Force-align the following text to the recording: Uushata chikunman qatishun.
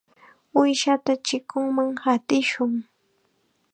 Uushata 0.57 1.11
chikunman 1.25 1.89
qatishun. 2.03 2.73